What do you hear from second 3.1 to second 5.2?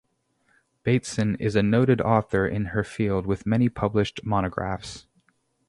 with many published monographs.